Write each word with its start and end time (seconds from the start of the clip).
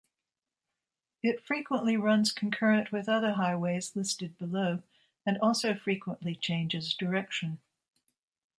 It 1.21 1.45
frequently 1.45 1.95
runs 1.95 2.31
concurrent 2.31 2.91
with 2.91 3.07
other 3.07 3.33
highways 3.33 3.95
listed 3.95 4.35
below 4.39 4.81
and 5.27 5.37
also 5.37 5.75
frequently 5.75 6.33
changes 6.33 6.95
direction. 6.95 7.59